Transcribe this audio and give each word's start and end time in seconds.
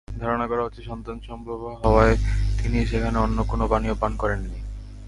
ধারণা 0.19 0.45
করা 0.47 0.63
হচ্ছে, 0.63 0.81
সন্তানসম্ভবা 0.83 1.71
হওয়ায় 1.83 2.15
তিনি 2.57 2.85
সেখানে 2.85 3.17
অন্য 3.19 3.37
কোনো 3.43 3.63
পানীয় 3.67 3.93
পান 3.93 4.11
করেননি। 4.17 4.59